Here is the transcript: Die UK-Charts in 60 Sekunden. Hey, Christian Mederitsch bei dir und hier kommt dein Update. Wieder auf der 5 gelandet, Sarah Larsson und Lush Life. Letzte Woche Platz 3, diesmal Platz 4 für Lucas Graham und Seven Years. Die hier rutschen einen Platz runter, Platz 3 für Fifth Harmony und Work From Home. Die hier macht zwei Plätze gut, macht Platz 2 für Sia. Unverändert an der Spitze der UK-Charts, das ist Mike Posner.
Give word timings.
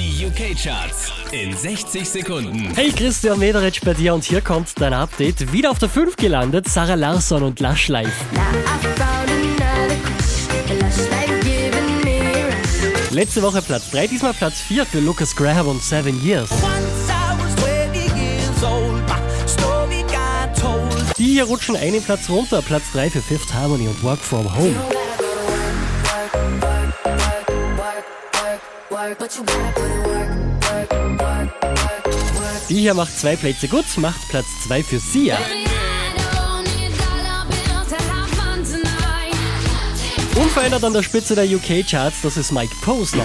Die 0.00 0.24
UK-Charts 0.24 1.12
in 1.30 1.54
60 1.54 2.08
Sekunden. 2.08 2.74
Hey, 2.74 2.90
Christian 2.90 3.38
Mederitsch 3.38 3.82
bei 3.84 3.92
dir 3.92 4.14
und 4.14 4.24
hier 4.24 4.40
kommt 4.40 4.72
dein 4.80 4.94
Update. 4.94 5.52
Wieder 5.52 5.70
auf 5.70 5.78
der 5.78 5.90
5 5.90 6.16
gelandet, 6.16 6.66
Sarah 6.70 6.94
Larsson 6.94 7.42
und 7.42 7.60
Lush 7.60 7.88
Life. 7.88 8.10
Letzte 13.10 13.42
Woche 13.42 13.60
Platz 13.60 13.90
3, 13.90 14.06
diesmal 14.06 14.32
Platz 14.32 14.60
4 14.60 14.86
für 14.86 15.00
Lucas 15.00 15.36
Graham 15.36 15.68
und 15.68 15.82
Seven 15.82 16.24
Years. 16.24 16.48
Die 21.18 21.24
hier 21.24 21.44
rutschen 21.44 21.76
einen 21.76 22.02
Platz 22.02 22.30
runter, 22.30 22.62
Platz 22.62 22.84
3 22.94 23.10
für 23.10 23.20
Fifth 23.20 23.52
Harmony 23.52 23.86
und 23.86 24.02
Work 24.02 24.20
From 24.20 24.50
Home. 24.56 24.99
Die 32.68 32.80
hier 32.80 32.94
macht 32.94 33.18
zwei 33.18 33.36
Plätze 33.36 33.68
gut, 33.68 33.84
macht 33.96 34.28
Platz 34.28 34.46
2 34.66 34.82
für 34.82 34.98
Sia. 34.98 35.38
Unverändert 40.34 40.84
an 40.84 40.92
der 40.92 41.02
Spitze 41.02 41.34
der 41.34 41.44
UK-Charts, 41.44 42.22
das 42.22 42.36
ist 42.36 42.52
Mike 42.52 42.74
Posner. 42.82 43.24